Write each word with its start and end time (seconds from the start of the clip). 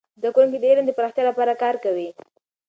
زده 0.19 0.29
کوونکي 0.35 0.57
د 0.59 0.65
علم 0.71 0.85
د 0.87 0.91
پراختیا 0.97 1.23
لپاره 1.29 1.53
کار 1.63 1.75
کوي. 1.83 2.09